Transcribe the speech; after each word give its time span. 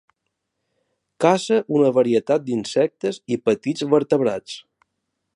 Caça 1.25 1.59
una 1.79 1.91
varietat 1.97 2.47
d'insectes 2.47 3.19
i 3.35 3.37
petits 3.49 3.85
vertebrats. 3.95 4.57